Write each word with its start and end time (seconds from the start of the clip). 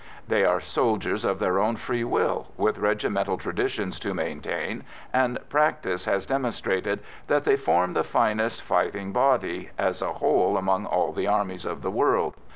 They 0.27 0.43
are 0.43 0.59
soldiers 0.59 1.23
of 1.23 1.37
their 1.37 1.59
own 1.59 1.75
free 1.75 2.03
will, 2.03 2.47
with 2.57 2.79
regimental 2.79 3.37
traditions 3.37 3.99
to 3.99 4.15
maintain, 4.15 4.83
and 5.13 5.37
practice 5.47 6.05
has 6.05 6.25
demonstrated 6.25 7.01
that 7.27 7.43
they 7.43 7.55
form 7.55 7.93
the 7.93 8.03
finest 8.03 8.63
fighting 8.63 9.11
body, 9.13 9.69
as 9.77 10.01
a 10.01 10.13
whole, 10.13 10.57
among 10.57 10.87
all 10.87 11.11
the 11.11 11.27
armies 11.27 11.65
of 11.65 11.83
the 11.83 11.91
world. 11.91 12.33